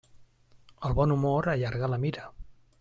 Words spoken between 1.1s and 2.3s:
humor allarga la mira.